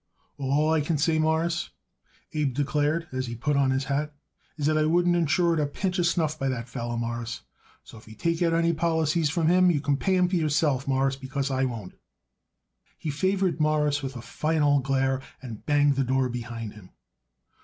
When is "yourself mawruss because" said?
10.31-11.51